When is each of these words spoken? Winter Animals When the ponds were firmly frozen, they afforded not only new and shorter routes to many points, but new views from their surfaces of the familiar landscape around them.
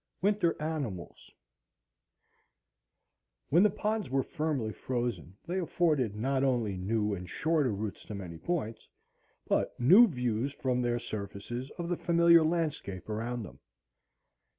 Winter 0.19 0.59
Animals 0.59 1.29
When 3.51 3.61
the 3.61 3.69
ponds 3.69 4.09
were 4.09 4.23
firmly 4.23 4.73
frozen, 4.73 5.37
they 5.45 5.59
afforded 5.59 6.15
not 6.15 6.43
only 6.43 6.75
new 6.75 7.13
and 7.13 7.29
shorter 7.29 7.71
routes 7.71 8.03
to 8.05 8.15
many 8.15 8.39
points, 8.39 8.87
but 9.47 9.79
new 9.79 10.07
views 10.07 10.53
from 10.53 10.81
their 10.81 10.97
surfaces 10.97 11.69
of 11.77 11.87
the 11.87 11.97
familiar 11.97 12.41
landscape 12.43 13.09
around 13.09 13.43
them. 13.43 13.59